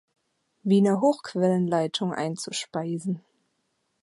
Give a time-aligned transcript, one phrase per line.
[0.63, 3.21] Wiener Hochquellenleitung einzuspeisen.